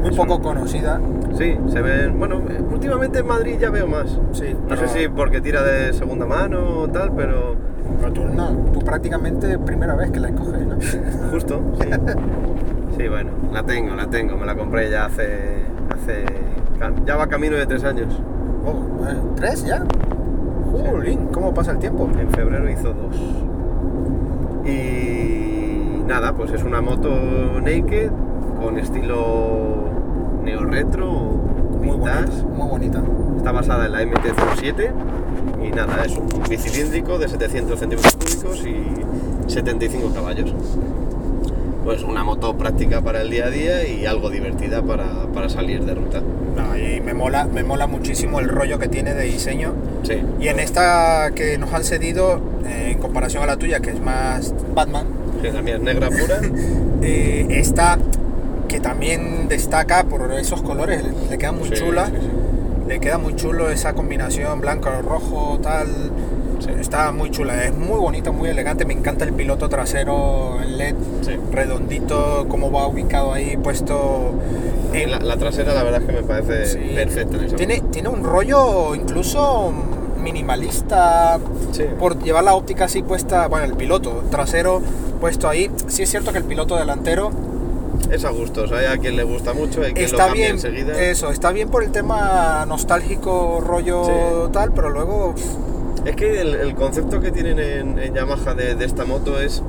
Muy 0.00 0.10
poco 0.14 0.36
un- 0.36 0.42
conocida. 0.42 1.00
Sí, 1.36 1.56
se 1.68 1.80
ven. 1.82 2.18
Bueno, 2.18 2.40
últimamente 2.72 3.18
en 3.20 3.26
Madrid 3.26 3.56
ya 3.60 3.70
veo 3.70 3.86
más. 3.86 4.18
Sí, 4.32 4.52
No 4.54 4.60
pero- 4.68 4.88
sé 4.88 4.88
si 5.02 5.08
porque 5.08 5.40
tira 5.40 5.62
de 5.62 5.92
segunda 5.92 6.26
mano 6.26 6.80
o 6.80 6.88
tal, 6.88 7.12
pero 7.14 7.54
Pero 8.00 8.12
tú 8.12 8.24
no, 8.24 8.48
tú 8.72 8.80
prácticamente 8.80 9.58
primera 9.58 9.94
vez 9.94 10.10
que 10.10 10.20
la 10.20 10.28
escoges, 10.28 10.66
¿no? 10.66 10.76
justo, 11.30 11.60
sí. 11.80 11.88
Sí, 12.96 13.08
bueno, 13.08 13.30
la 13.52 13.62
tengo, 13.64 13.94
la 13.94 14.06
tengo. 14.06 14.36
Me 14.36 14.46
la 14.46 14.54
compré 14.54 14.90
ya 14.90 15.06
hace. 15.06 15.64
hace 15.94 16.24
ya 17.04 17.16
va 17.16 17.26
camino 17.26 17.56
de 17.56 17.66
tres 17.66 17.84
años. 17.84 18.08
Oh, 18.64 19.06
eh, 19.08 19.16
¿Tres 19.36 19.64
ya? 19.64 19.82
Jolín, 20.72 21.26
¿cómo 21.32 21.52
pasa 21.52 21.72
el 21.72 21.78
tiempo? 21.78 22.08
En 22.18 22.30
febrero 22.30 22.70
hizo 22.70 22.92
dos. 22.94 23.16
Y 24.64 26.02
nada, 26.06 26.32
pues 26.34 26.52
es 26.52 26.62
una 26.62 26.80
moto 26.80 27.10
naked 27.62 28.10
con 28.62 28.78
estilo 28.78 29.89
neo 30.42 30.64
retro, 30.64 31.10
Muy 31.10 31.96
bonita, 31.96 32.20
vintage. 32.20 32.42
muy 32.44 32.68
bonita. 32.68 33.02
Está 33.36 33.52
basada 33.52 33.86
en 33.86 33.92
la 33.92 34.02
MT-07 34.02 34.90
y 35.66 35.70
nada, 35.70 36.04
es 36.04 36.16
un 36.16 36.28
bicilíndrico 36.48 37.18
de 37.18 37.28
700 37.28 37.78
centímetros 37.78 38.14
cúbicos 38.16 38.66
y 38.66 39.50
75 39.50 40.12
caballos. 40.14 40.54
Pues 41.84 42.02
una 42.02 42.22
moto 42.24 42.54
práctica 42.56 43.00
para 43.00 43.22
el 43.22 43.30
día 43.30 43.46
a 43.46 43.50
día 43.50 43.88
y 43.88 44.04
algo 44.04 44.28
divertida 44.28 44.82
para, 44.82 45.26
para 45.32 45.48
salir 45.48 45.82
de 45.84 45.94
ruta. 45.94 46.20
No, 46.20 46.76
y 46.76 47.00
me 47.00 47.14
mola, 47.14 47.46
me 47.46 47.62
mola 47.62 47.86
muchísimo 47.86 48.38
el 48.38 48.48
rollo 48.48 48.78
que 48.78 48.88
tiene 48.88 49.14
de 49.14 49.24
diseño. 49.24 49.72
Sí, 50.02 50.22
Y 50.40 50.48
en 50.48 50.60
esta 50.60 51.30
que 51.34 51.56
nos 51.56 51.72
han 51.72 51.84
cedido, 51.84 52.38
eh, 52.66 52.90
en 52.92 52.98
comparación 52.98 53.42
a 53.42 53.46
la 53.46 53.56
tuya, 53.56 53.80
que 53.80 53.90
es 53.90 54.00
más 54.00 54.54
Batman, 54.74 55.06
que 55.40 55.50
también 55.52 55.78
es 55.78 55.82
negra 55.82 56.10
pura. 56.10 56.40
eh, 57.02 57.46
esta 57.50 57.98
que 58.70 58.78
también 58.80 59.48
destaca 59.48 60.04
por 60.04 60.32
esos 60.32 60.62
colores, 60.62 61.02
le, 61.28 61.36
queda 61.38 61.50
muy 61.50 61.68
Sí, 61.70 61.74
chula. 61.74 62.06
sí, 62.06 62.12
sí. 62.20 62.28
Le 62.86 63.00
queda 63.00 63.18
muy 63.18 63.34
chulo 63.34 63.68
esa 63.68 63.94
combinación 63.94 64.60
blanco-rojo, 64.60 65.58
tal. 65.60 65.88
Está 66.80 67.10
muy 67.10 67.30
chula, 67.30 67.64
es 67.64 67.74
muy 67.76 67.98
bonita, 67.98 68.30
muy 68.30 68.48
elegante. 68.48 68.84
Me 68.84 68.92
encanta 68.94 69.24
el 69.24 69.32
piloto 69.32 69.68
trasero 69.68 70.60
en 70.62 70.78
LED, 70.78 70.94
redondito, 71.50 72.46
cómo 72.48 72.70
va 72.70 72.86
ubicado 72.86 73.32
ahí, 73.32 73.56
puesto 73.56 74.34
en. 74.92 75.10
La, 75.10 75.18
la 75.18 75.36
trasera 75.36 75.74
la 75.74 75.82
verdad 75.82 76.00
es 76.02 76.06
que 76.06 76.12
me 76.12 76.22
parece 76.22 76.76
perfecta 76.94 77.36
en 77.38 77.56
tiene, 77.56 77.80
tiene 77.90 78.08
un 78.08 78.22
rollo 78.22 78.94
incluso 78.94 79.72
minimalista 80.22 81.38
Sí. 81.72 81.84
por 81.98 82.22
llevar 82.22 82.44
la 82.44 82.54
óptica 82.54 82.84
así 82.84 83.02
puesta, 83.02 83.48
bueno, 83.48 83.64
el 83.66 83.74
piloto 83.74 84.24
trasero 84.30 84.80
puesto 85.20 85.48
ahí. 85.48 85.70
Sí 85.88 86.02
es 86.02 86.10
cierto 86.10 86.30
que 86.32 86.38
el 86.38 86.44
piloto 86.44 86.76
delantero 86.76 87.30
Es 88.10 88.24
a 88.24 88.30
gustos, 88.30 88.72
hay 88.72 88.86
a 88.86 88.98
quien 88.98 89.16
le 89.16 89.22
gusta 89.24 89.52
mucho, 89.54 89.82
hay 89.82 89.92
quien 89.92 90.06
lo 90.06 90.10
está 90.10 90.26
cambia 90.26 90.42
bien, 90.44 90.56
enseguida. 90.56 91.00
eso, 91.00 91.30
está 91.30 91.52
bien 91.52 91.68
por 91.68 91.82
el 91.84 91.90
tema 91.92 92.64
nostálgico, 92.66 93.60
rollo 93.64 94.04
Sí. 94.04 94.50
tal, 94.52 94.72
pero 94.72 94.90
luego 94.90 95.34
Es 96.04 96.16
que 96.16 96.40
el, 96.40 96.54
el 96.54 96.74
concepto 96.74 97.20
que 97.20 97.30
tienen 97.30 97.58
en, 97.58 97.98
en 97.98 98.14
Yamaha 98.14 98.54
de, 98.54 98.74
de 98.74 98.84
esta 98.84 99.04
moto 99.04 99.38
es 99.40 99.62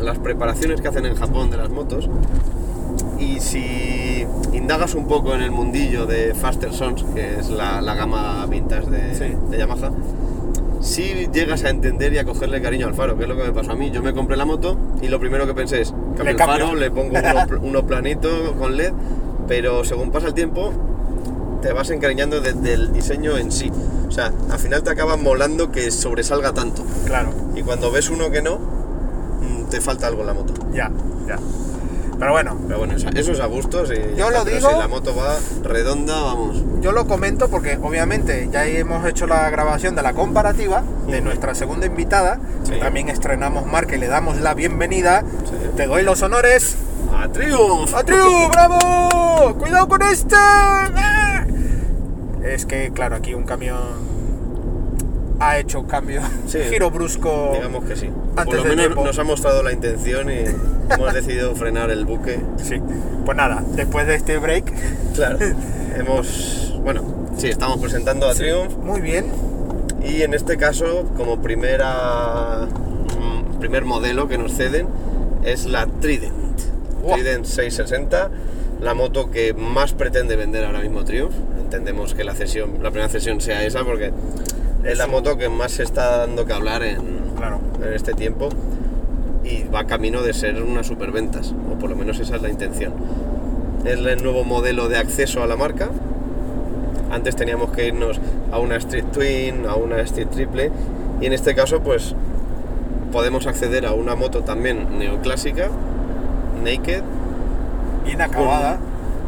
las 0.00 0.18
preparaciones 0.18 0.80
que 0.80 0.88
hacen 0.88 1.04
en 1.06 1.16
Japón 1.16 1.50
de 1.50 1.56
las 1.56 1.68
motos. 1.70 2.08
Y 3.18 3.40
si 3.40 4.24
indagas 4.52 4.94
un 4.94 5.06
poco 5.08 5.34
en 5.34 5.42
el 5.42 5.50
mundillo 5.50 6.06
de 6.06 6.34
Faster 6.34 6.72
Sons, 6.72 7.04
que 7.14 7.40
es 7.40 7.50
la, 7.50 7.80
la 7.80 7.94
gama 7.96 8.46
vintage 8.46 8.88
de, 8.88 9.14
Sí. 9.14 9.34
de 9.50 9.58
Yamaha, 9.58 9.90
si 10.80 11.28
llegas 11.32 11.64
a 11.64 11.70
entender 11.70 12.12
y 12.12 12.18
a 12.18 12.24
cogerle 12.24 12.60
cariño 12.62 12.86
al 12.86 12.94
faro, 12.94 13.16
que 13.16 13.24
es 13.24 13.28
lo 13.28 13.36
que 13.36 13.44
me 13.44 13.52
pasó 13.52 13.72
a 13.72 13.74
mí. 13.76 13.90
Yo 13.90 14.02
me 14.02 14.12
compré 14.14 14.36
la 14.36 14.44
moto 14.44 14.76
y 15.02 15.08
lo 15.08 15.18
primero 15.20 15.46
que 15.46 15.54
pensé 15.54 15.80
es, 15.80 15.90
cambio 15.90 16.24
Le 16.24 16.30
el 16.30 16.36
cambio. 16.36 16.66
faro, 16.66 16.74
le 16.76 16.90
pongo 16.90 17.18
uno, 17.18 17.46
pl- 17.46 17.58
uno 17.62 17.86
planito 17.86 18.54
con 18.58 18.76
LED, 18.76 18.92
pero 19.48 19.84
según 19.84 20.10
pasa 20.10 20.28
el 20.28 20.34
tiempo 20.34 20.72
te 21.62 21.72
vas 21.72 21.90
encariñando 21.90 22.40
de- 22.40 22.52
del 22.52 22.92
diseño 22.92 23.36
en 23.38 23.50
sí. 23.50 23.70
O 24.06 24.10
sea, 24.10 24.32
al 24.50 24.58
final 24.58 24.82
te 24.82 24.90
acaba 24.90 25.16
molando 25.16 25.70
que 25.72 25.90
sobresalga 25.90 26.52
tanto. 26.52 26.84
claro, 27.04 27.30
Y 27.56 27.62
cuando 27.62 27.90
ves 27.90 28.08
uno 28.10 28.30
que 28.30 28.40
no, 28.42 28.58
mm, 28.58 29.64
te 29.70 29.80
falta 29.80 30.06
algo 30.06 30.20
en 30.20 30.26
la 30.28 30.34
moto. 30.34 30.54
ya, 30.72 30.90
ya. 31.26 31.38
Pero 32.18 32.32
bueno, 32.32 32.56
Pero 32.66 32.78
bueno, 32.80 32.94
eso 32.94 33.32
es 33.32 33.40
a 33.40 33.46
gustos 33.46 33.90
y 33.92 34.16
Yo 34.16 34.30
lo 34.30 34.44
digo- 34.44 34.70
si 34.70 34.76
la 34.78 34.88
moto 34.88 35.14
va 35.14 35.36
redonda, 35.62 36.20
vamos. 36.20 36.56
yo 36.80 36.90
lo 36.92 37.06
comento 37.06 37.48
porque 37.48 37.78
obviamente 37.80 38.48
ya 38.50 38.66
hemos 38.66 39.06
hecho 39.06 39.26
la 39.28 39.48
grabación 39.50 39.94
de 39.94 40.02
la 40.02 40.12
comparativa 40.14 40.82
de 41.06 41.20
nuestra 41.20 41.54
segunda 41.54 41.86
invitada, 41.86 42.40
que 42.68 42.78
también 42.78 43.08
estrenamos 43.08 43.66
marca 43.66 43.94
y 43.94 43.98
le 43.98 44.08
damos 44.08 44.38
la 44.38 44.54
bienvenida. 44.54 45.22
Sí. 45.44 45.54
Te 45.76 45.86
doy 45.86 46.02
los 46.02 46.20
honores. 46.22 46.76
¡A 47.16 47.28
Triumph! 47.28 47.94
¡Atriu! 47.94 48.48
¡Bravo! 48.52 49.54
¡Cuidado 49.58 49.86
con 49.88 50.02
este! 50.02 50.34
¡Ah! 50.36 51.44
Es 52.44 52.66
que, 52.66 52.90
claro, 52.92 53.16
aquí 53.16 53.34
un 53.34 53.44
camión 53.44 53.78
ha 55.40 55.58
hecho 55.58 55.80
un 55.80 55.86
cambio, 55.86 56.20
Sí. 56.46 56.58
giro 56.70 56.90
brusco. 56.90 57.52
Digamos 57.54 57.84
que 57.84 57.96
sí. 57.96 58.06
Antes 58.36 58.44
Por 58.44 58.54
lo 58.56 58.62
de 58.62 58.68
menos 58.70 58.84
tiempo. 58.86 59.04
nos 59.04 59.18
ha 59.18 59.24
mostrado 59.24 59.62
la 59.62 59.72
intención 59.72 60.30
y 60.30 60.44
hemos 60.92 61.12
decidido 61.14 61.54
frenar 61.54 61.90
el 61.90 62.04
buque. 62.04 62.40
Sí. 62.62 62.80
Pues 63.24 63.36
nada, 63.36 63.62
después 63.74 64.06
de 64.06 64.14
este 64.16 64.38
break, 64.38 64.72
Claro. 65.14 65.38
hemos. 65.96 66.74
Bueno, 66.82 67.02
sí, 67.36 67.48
estamos 67.48 67.78
presentando 67.78 68.28
a 68.28 68.34
Triumph 68.34 68.74
muy 68.78 69.00
bien. 69.00 69.26
y 70.04 70.22
en 70.22 70.34
este 70.34 70.56
caso, 70.56 71.04
como 71.16 71.40
primera. 71.42 72.66
mm, 73.18 73.58
primer 73.58 73.84
modelo 73.84 74.28
que 74.28 74.38
nos 74.38 74.52
ceden, 74.54 74.86
es 75.44 75.66
la 75.66 75.86
Trident. 75.86 76.32
Buah. 77.02 77.14
Trident 77.16 77.44
660, 77.44 78.30
la 78.80 78.94
moto 78.94 79.30
que 79.30 79.54
más 79.54 79.92
pretende 79.92 80.36
vender 80.36 80.64
ahora 80.64 80.80
mismo 80.80 81.04
Triumph. 81.04 81.34
Entendemos 81.60 82.14
que 82.14 82.24
la 82.24 82.34
cesión, 82.34 82.82
la 82.82 82.90
primera 82.90 83.08
cesión 83.10 83.40
sea 83.40 83.62
esa 83.64 83.84
porque 83.84 84.10
es 84.88 84.98
la 84.98 85.06
moto 85.06 85.36
que 85.36 85.48
más 85.48 85.72
se 85.72 85.82
está 85.82 86.18
dando 86.18 86.46
que 86.46 86.52
hablar 86.52 86.82
en, 86.82 86.98
Claro. 87.36 87.60
en 87.84 87.92
este 87.92 88.14
tiempo 88.14 88.48
y 89.44 89.64
va 89.64 89.84
camino 89.84 90.22
de 90.22 90.32
ser 90.32 90.62
unas 90.62 90.86
superventas, 90.86 91.54
o 91.70 91.78
por 91.78 91.90
lo 91.90 91.96
menos 91.96 92.18
esa 92.20 92.36
es 92.36 92.42
la 92.42 92.48
intención. 92.48 92.92
Es 93.84 93.98
el 93.98 94.22
nuevo 94.22 94.44
modelo 94.44 94.88
de 94.88 94.96
acceso 94.96 95.42
a 95.42 95.46
la 95.46 95.56
marca. 95.56 95.90
Antes 97.10 97.36
teníamos 97.36 97.70
que 97.70 97.86
irnos 97.86 98.20
a 98.50 98.58
una 98.58 98.76
Street 98.76 99.04
Twin, 99.12 99.66
a 99.66 99.76
una 99.76 100.00
Street 100.00 100.28
Triple, 100.28 100.70
y 101.20 101.26
en 101.26 101.32
este 101.32 101.54
caso, 101.54 101.80
pues 101.80 102.14
podemos 103.12 103.46
acceder 103.46 103.86
a 103.86 103.92
una 103.92 104.14
moto 104.14 104.42
también 104.42 104.98
neoclásica, 104.98 105.68
naked. 106.62 107.02
Bien 108.04 108.20
acabada. 108.20 108.78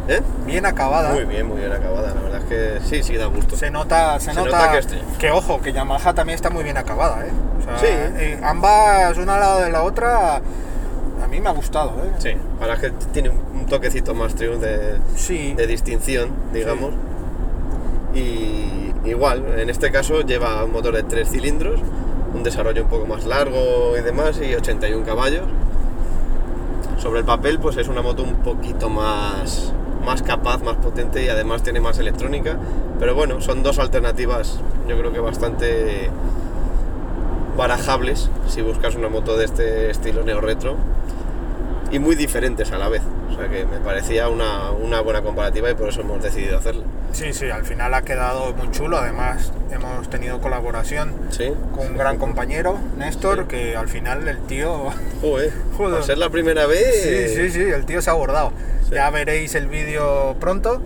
¿Eh? 0.09 0.21
Bien 0.47 0.66
acabada. 0.66 1.12
Muy 1.12 1.25
bien, 1.25 1.47
muy 1.47 1.59
bien 1.59 1.73
acabada, 1.73 2.14
la 2.14 2.21
verdad 2.21 2.40
es 2.42 2.45
que 2.45 2.80
sí, 2.88 3.02
sí 3.02 3.16
da 3.16 3.26
gusto. 3.26 3.57
Se 3.57 3.71
nota, 3.71 4.19
se, 4.21 4.26
Se 4.26 4.35
nota, 4.35 4.50
nota 4.50 4.73
que 4.73 4.78
es 4.78 4.87
Triumph. 4.87 5.16
que, 5.19 5.30
ojo, 5.30 5.61
que 5.61 5.73
Yamaha 5.73 6.14
también 6.14 6.35
está 6.37 6.50
muy 6.50 6.64
bien 6.64 6.76
acabada, 6.76 7.26
¿eh? 7.26 7.30
O 7.61 7.62
sea, 7.62 7.78
Sí. 7.78 7.87
eh, 7.88 8.40
ambas, 8.42 9.16
una 9.19 9.35
al 9.35 9.40
lado 9.40 9.61
de 9.61 9.71
la 9.71 9.83
otra, 9.83 10.40
mí 11.30 11.40
me 11.40 11.49
ha 11.49 11.52
gustado, 11.52 11.90
¿eh? 12.04 12.11
Sí, 12.19 12.28
es 12.30 12.78
que 12.80 12.90
tiene 13.12 13.30
un 13.30 13.66
toquecito 13.66 14.14
más 14.14 14.35
Triumph 14.35 14.61
de, 14.61 14.99
Sí. 15.14 15.54
de 15.54 15.66
distinción, 15.66 16.30
digamos. 16.52 16.92
Y 18.12 18.92
igual, 19.04 19.45
en 19.59 19.71
este 19.71 19.92
caso 19.92 20.23
lleva 20.23 20.64
un 20.64 20.73
motor 20.73 20.95
de 20.97 21.04
3 21.04 21.28
cilindros, 21.30 21.80
un 22.35 22.42
desarrollo 22.42 22.83
un 22.83 22.88
poco 22.88 23.07
más 23.07 23.25
largo 23.25 23.97
y 23.97 24.02
demás, 24.02 24.40
y 24.42 24.54
81 24.54 25.04
caballos. 25.07 25.47
Sobre 26.99 27.21
el 27.21 27.25
papel, 27.25 27.59
pues 27.61 27.76
es 27.76 27.87
una 27.88 28.02
moto 28.02 28.25
un 28.25 28.35
poquito 28.42 28.90
más, 28.90 29.73
más 30.04 30.23
capaz, 30.23 30.62
más 30.62 30.76
potente 30.76 31.25
y 31.25 31.28
además 31.28 31.62
tiene 31.62 31.80
más 31.80 31.99
electrónica. 31.99 32.57
Pero 32.99 33.14
bueno, 33.14 33.40
son 33.40 33.62
dos 33.62 33.78
alternativas, 33.78 34.59
yo 34.88 34.99
creo 34.99 35.12
que 35.12 35.21
bastante 35.21 36.11
barajables 37.57 38.30
si 38.49 38.62
buscas 38.62 38.95
una 38.95 39.09
moto 39.09 39.37
de 39.37 39.45
este 39.45 39.90
estilo 39.90 40.23
neo-retro 40.23 40.76
y 41.90 41.99
muy 41.99 42.14
diferentes 42.16 42.70
a 42.73 42.78
la 42.78 42.88
vez. 42.88 43.02
O 43.30 43.35
sea 43.37 43.49
que 43.49 43.64
me 43.64 43.78
parecía 43.80 44.28
una, 44.28 44.70
una 44.70 45.00
buena 45.00 45.23
comparativa 45.23 45.70
y 45.70 45.75
por 45.75 45.88
eso 45.88 46.00
hemos 46.02 46.23
decidido 46.23 46.59
hacerla. 46.59 46.85
Sí, 47.12 47.32
sí, 47.32 47.50
al 47.50 47.64
final 47.64 47.92
ha 47.94 48.02
quedado 48.02 48.52
muy 48.54 48.70
chulo. 48.70 48.99
Además, 48.99 49.52
hemos 49.73 50.09
tenido 50.11 50.40
colaboración 50.40 51.12
Sí. 51.30 51.52
con 51.75 51.88
un 51.88 51.97
gran 51.97 52.18
compañero, 52.18 52.78
Néstor, 52.97 53.42
Sí. 53.42 53.44
que 53.49 53.76
al 53.76 53.88
final 53.88 54.26
el 54.28 54.38
tío. 54.47 54.90
Joder, 55.20 55.52
Joder. 55.76 56.02
Ser 56.04 56.18
la 56.18 56.30
primera 56.30 56.66
vez. 56.66 57.02
Sí, 57.02 57.35
sí, 57.37 57.50
sí, 57.50 57.61
el 57.61 57.85
tío 57.87 58.00
se 58.02 58.11
ha 58.11 58.12
abordado. 58.12 58.52
Ya 58.90 59.09
veréis 59.11 59.54
el 59.54 59.68
vídeo 59.68 60.37
pronto, 60.40 60.80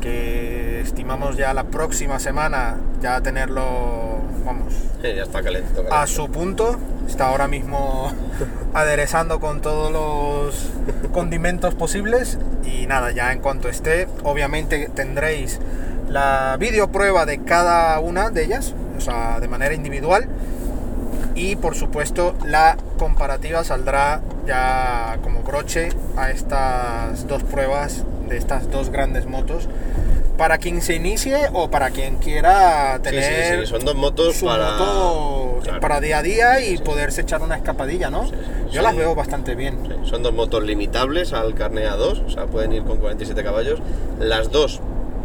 que 0.00 0.80
estimamos 0.80 1.36
ya 1.36 1.54
la 1.54 1.64
próxima 1.64 2.18
semana 2.18 2.76
ya 3.00 3.20
tenerlo, 3.20 4.18
vamos, 4.44 4.74
ya 5.02 5.22
está 5.22 5.42
calentito. 5.42 5.84
a 5.92 6.06
su 6.06 6.28
punto. 6.28 6.76
Está 7.06 7.28
ahora 7.28 7.48
mismo 7.48 8.12
aderezando 8.74 9.40
con 9.40 9.60
todos 9.60 9.92
los 9.92 10.70
condimentos 11.12 11.74
posibles. 11.74 12.38
Y 12.64 12.86
nada, 12.86 13.12
ya 13.12 13.32
en 13.32 13.40
cuanto 13.40 13.68
esté, 13.68 14.08
obviamente 14.22 14.90
tendréis 14.94 15.60
la 16.08 16.56
video 16.58 16.90
prueba 16.90 17.26
de 17.26 17.42
cada 17.42 17.98
una 18.00 18.30
de 18.30 18.44
ellas, 18.44 18.74
o 18.96 19.00
sea, 19.00 19.40
de 19.40 19.48
manera 19.48 19.74
individual. 19.74 20.28
Y 21.34 21.56
por 21.56 21.74
supuesto, 21.74 22.34
la 22.44 22.76
comparativa 22.98 23.62
saldrá 23.62 24.20
ya 24.46 25.18
como 25.22 25.42
broche 25.42 25.90
a 26.16 26.30
estas 26.30 27.26
dos 27.26 27.42
pruebas 27.44 28.04
de 28.28 28.36
estas 28.36 28.70
dos 28.70 28.90
grandes 28.90 29.26
motos. 29.26 29.68
Para 30.36 30.58
quien 30.58 30.82
se 30.82 30.94
inicie 30.94 31.36
o 31.54 31.70
para 31.70 31.90
quien 31.90 32.16
quiera 32.16 32.96
Sí, 32.96 33.02
tener 33.04 33.60
sí, 33.60 33.60
sí, 33.62 33.66
son 33.70 33.84
dos 33.84 33.94
motos 33.94 34.36
su 34.36 34.46
para. 34.46 34.72
moto 34.72 35.60
Claro. 35.62 35.80
para 35.80 36.00
día 36.00 36.18
a 36.18 36.22
día 36.22 36.60
y 36.64 36.76
poderse 36.78 37.22
echar 37.22 37.40
una 37.42 37.56
escapadilla, 37.56 38.10
¿no? 38.10 38.24
Sí, 38.24 38.32
sí. 38.34 38.74
Yo 38.76 38.82
las 38.82 38.92
Sí. 38.92 38.98
veo 38.98 39.14
bastante 39.14 39.54
bien. 39.54 39.78
Sí, 39.86 40.10
Son 40.10 40.22
dos 40.22 40.34
motos 40.34 40.62
limitables 40.62 41.32
al 41.32 41.54
carné 41.54 41.86
A2, 41.88 42.22
o 42.26 42.30
sea, 42.30 42.46
pueden 42.46 42.72
ir 42.72 42.82
con 42.84 42.98
47 42.98 43.42
caballos. 43.42 43.80
Las 44.20 44.50
dos, 44.52 44.80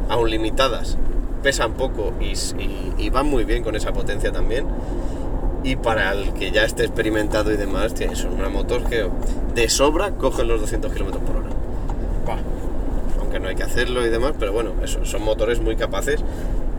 aún 0.10 0.30
limitadas, 0.30 0.98
pesan 1.44 1.74
poco 1.74 2.13
y, 2.22 2.34
y- 2.62 2.94
y 2.98 3.10
van 3.10 3.25
muy 3.27 3.44
bien 3.44 3.63
con 3.63 3.75
esa 3.75 3.91
potencia 3.91 4.32
también. 4.32 4.65
Y 5.63 5.75
para 5.75 6.12
el 6.13 6.34
que 6.34 6.51
ya 6.51 6.63
esté 6.63 6.84
experimentado 6.86 7.51
y 7.51 7.58
demás, 7.58 7.94
son 8.13 8.34
unas 8.34 8.51
motos 8.51 8.84
que 8.89 9.08
de 9.53 9.70
sobra 9.70 10.12
cogen 10.12 10.48
los 10.48 10.62
200 10.62 10.91
km 10.94 11.20
por 11.20 11.36
hora. 11.36 11.50
Buah. 12.25 12.38
Aunque 13.31 13.39
no 13.39 13.47
hay 13.47 13.55
que 13.55 13.63
hacerlo 13.63 14.05
y 14.05 14.09
demás, 14.09 14.33
pero 14.38 14.51
bueno, 14.51 14.73
eso, 14.83 15.05
son 15.05 15.21
motores 15.23 15.61
muy 15.61 15.77
capaces 15.77 16.19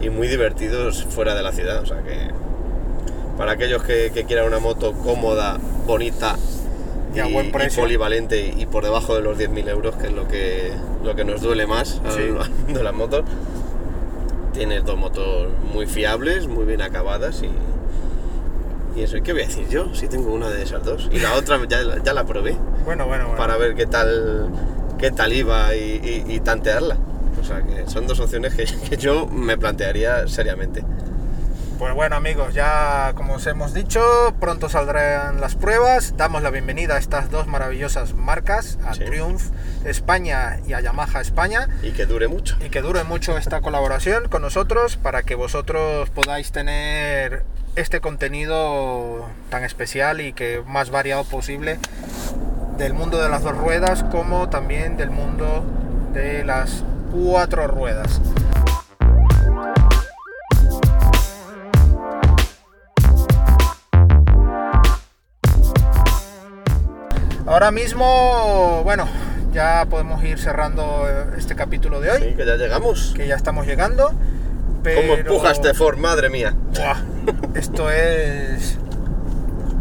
y 0.03 0.11
muy 0.11 0.29
divertidos 0.29 1.03
fuera 1.09 1.35
de 1.35 1.43
la 1.43 1.51
ciudad. 1.51 1.81
O 1.81 1.87
sea 1.87 2.03
que 2.03 2.29
para 3.39 3.53
aquellos 3.53 3.83
que, 3.83 4.11
que 4.13 4.25
quieran 4.25 4.49
una 4.49 4.59
moto 4.59 4.93
cómoda, 4.93 5.59
bonita 5.87 6.37
Y 7.15 7.21
a 7.21 7.27
buen 7.27 7.51
precio. 7.53 7.83
polivalente 7.83 8.53
y 8.55 8.67
por 8.67 8.85
debajo 8.85 9.15
de 9.15 9.23
los 9.23 9.39
10.000 9.39 9.67
euros, 9.71 9.97
que 9.97 10.09
es 10.09 10.13
lo 10.13 10.29
que, 10.29 10.73
lo 11.03 11.15
que 11.15 11.25
nos 11.25 11.41
duele 11.41 11.67
más 11.67 12.03
al- 12.05 12.13
Sí. 12.13 12.21
mundo 12.67 12.79
de 12.81 12.85
las 12.85 12.93
motos, 12.95 13.23
tienes 14.53 14.85
dos 14.85 14.99
motos 14.99 15.49
muy 15.73 15.87
fiables, 15.87 16.49
muy 16.49 16.67
bien 16.67 16.83
acabadas 16.83 17.43
y, 17.43 18.99
y 19.01 19.05
eso. 19.05 19.17
¿Y 19.17 19.23
qué 19.23 19.33
voy 19.33 19.41
a 19.41 19.47
decir 19.47 19.67
yo? 19.71 19.95
Si 19.95 20.07
tengo 20.07 20.31
una 20.35 20.51
de 20.51 20.63
esas 20.63 20.85
dos. 20.85 21.09
Y 21.11 21.19
la 21.19 21.33
otra 21.33 21.59
ya, 21.67 21.81
la- 21.81 22.03
ya 22.03 22.13
la 22.13 22.25
probé 22.27 22.59
Bueno, 22.85 23.07
bueno, 23.07 23.25
bueno. 23.25 23.39
para 23.39 23.57
ver 23.57 23.75
qué 23.75 23.87
tal 23.87 24.51
qué 25.03 25.11
tal 25.11 25.33
y, 25.33 25.41
y- 25.41 26.25
y 26.29 26.41
tantearla. 26.41 26.97
O 27.41 27.45
sea 27.45 27.61
que 27.61 27.91
son 27.91 28.07
dos 28.07 28.21
opciones 28.21 28.55
que, 28.55 28.65
que 28.65 28.97
yo 28.97 29.27
me 29.27 29.59
plantearía 29.59 30.29
seriamente. 30.29 30.85
Pues 31.79 31.93
bueno 31.95 32.15
amigos, 32.15 32.55
ya 32.55 33.13
como 33.17 33.35
os 33.35 33.47
hemos 33.49 33.75
dicho, 33.75 34.01
pronto 34.39 34.69
saldrán 34.69 35.41
las 35.41 35.57
pruebas. 35.57 36.17
Damos 36.17 36.43
la 36.45 36.51
bienvenida 36.51 36.95
a 36.95 36.99
estas 36.99 37.33
dos 37.33 37.49
maravillosas 37.49 38.15
marcas, 38.15 38.79
a 38.87 38.95
Sí. 38.95 39.01
Triumph 39.05 39.43
España 39.85 40.61
y 40.69 40.75
a 40.75 40.81
Yamaha 40.81 41.21
España. 41.21 41.69
Y 41.83 41.91
que 41.91 42.07
dure 42.07 42.29
mucho. 42.29 42.57
y 42.65 42.71
que 42.71 42.81
dure 42.81 43.03
mucho 43.03 43.37
esta 43.37 43.61
colaboración 43.61 44.29
con 44.29 44.43
nosotros 44.43 44.97
para 44.97 45.25
que 45.25 45.35
vosotros 45.35 46.09
podáis 46.11 46.53
tener 46.53 47.43
este 47.75 48.01
contenido 48.01 49.27
tan 49.51 49.65
especial 49.65 50.21
y 50.21 50.33
que 50.33 50.63
más 50.65 50.91
variado 50.91 51.25
posible 51.25 51.79
del 52.83 52.95
mundo 52.95 53.23
de 53.23 53.29
las 53.29 53.45
dos 53.45 53.57
ruedas 53.57 54.03
como 54.11 54.49
también 54.49 54.97
del 54.97 55.09
mundo 55.09 55.63
de 56.13 56.43
las 56.43 56.83
cuatro 57.13 57.69
ruedas. 57.69 58.21
Ahora 67.47 67.71
mismo, 67.71 68.81
bueno, 68.83 69.07
ya 69.53 69.87
podemos 69.89 70.25
ir 70.25 70.41
cerrando 70.41 71.05
eh, 71.09 71.37
este 71.39 71.55
capítulo 71.55 72.01
de 72.01 72.11
hoy 72.11 72.19
Sí, 72.31 72.35
que 72.35 72.45
ya 72.45 72.57
llegamos. 72.57 73.13
que 73.15 73.29
ya 73.29 73.37
estamos 73.37 73.65
llegando. 73.65 74.13
Pero... 74.83 75.03
¿Cómo 75.03 75.15
empuja 75.15 75.53
este 75.53 75.73
Ford? 75.73 75.99
Madre 75.99 76.31
mía. 76.31 76.53
Buah, 76.75 76.97
esto 77.55 77.93
es 77.93 78.77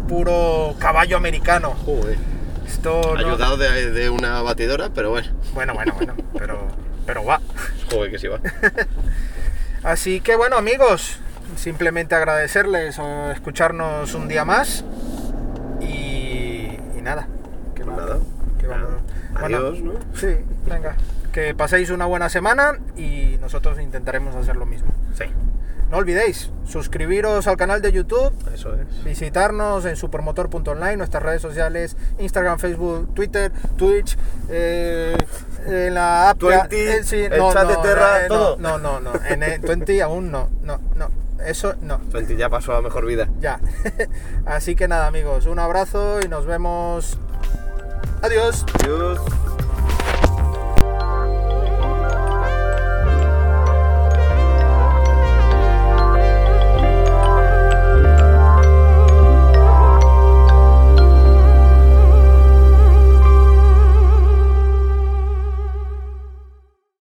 puro 0.06 0.76
caballo 0.78 1.16
americano. 1.16 1.74
Joder. 1.84 2.31
Esto 2.72 3.14
no- 3.14 3.18
Ayudado 3.20 3.56
de, 3.56 3.90
de 3.90 4.10
una 4.10 4.42
batidora, 4.42 4.90
pero 4.94 5.10
bueno. 5.10 5.28
Bueno, 5.54 5.74
bueno, 5.74 5.92
bueno, 5.94 6.14
pero, 6.38 6.68
pero 7.06 7.24
va. 7.24 7.40
Joder, 7.90 8.10
que 8.10 8.18
sí 8.18 8.26
va. 8.28 8.40
Así 9.82 10.20
que 10.20 10.36
bueno, 10.36 10.56
amigos, 10.56 11.18
simplemente 11.56 12.14
agradecerles 12.14 12.98
escucharnos 13.32 14.14
un 14.14 14.28
día 14.28 14.44
más 14.44 14.84
y, 15.80 16.78
y 16.96 17.00
nada. 17.02 17.26
Que 17.74 17.84
va- 17.84 17.96
nada. 17.96 18.18
que 18.58 18.66
bueno, 18.66 18.86
Adiós, 19.34 19.80
¿no? 19.80 19.92
Sí, 20.14 20.28
venga. 20.66 20.96
Que 21.32 21.54
paséis 21.54 21.90
una 21.90 22.04
buena 22.06 22.28
semana 22.28 22.78
y 22.96 23.38
nosotros 23.40 23.80
intentaremos 23.80 24.34
hacer 24.36 24.56
lo 24.56 24.66
mismo. 24.66 24.92
Sí. 25.16 25.24
No 25.92 25.98
olvidéis 25.98 26.50
suscribiros 26.66 27.46
al 27.46 27.58
canal 27.58 27.82
de 27.82 27.92
YouTube, 27.92 28.32
Eso 28.54 28.74
es. 28.74 29.04
visitarnos 29.04 29.84
en 29.84 29.94
supermotor.online, 29.94 30.96
nuestras 30.96 31.22
redes 31.22 31.42
sociales, 31.42 31.98
Instagram, 32.18 32.58
Facebook, 32.58 33.12
Twitter, 33.12 33.52
Twitch, 33.76 34.16
eh, 34.48 35.14
en 35.66 35.92
la 35.92 36.30
app. 36.30 36.38
Twenty, 36.38 36.76
eh, 36.76 37.04
sí, 37.04 37.16
el 37.16 37.38
chat 37.52 37.68
de 37.68 37.76
Terra, 37.76 38.24
eh, 38.24 38.28
todo. 38.28 38.56
No, 38.56 38.78
no, 38.78 39.00
no, 39.00 39.12
en 39.28 39.42
el 39.42 39.60
20 39.60 40.00
aún 40.00 40.30
no, 40.30 40.48
no, 40.62 40.80
no, 40.96 41.10
eso 41.44 41.74
no, 41.82 41.98
Twenty 42.10 42.36
ya 42.36 42.48
pasó 42.48 42.74
a 42.74 42.80
mejor 42.80 43.04
vida. 43.04 43.28
ya. 43.38 43.60
Así 44.46 44.74
que 44.74 44.88
nada 44.88 45.06
amigos, 45.06 45.44
un 45.44 45.58
abrazo 45.58 46.20
y 46.24 46.28
nos 46.28 46.46
vemos. 46.46 47.18
Adiós. 48.22 48.64
Adiós. 48.80 49.20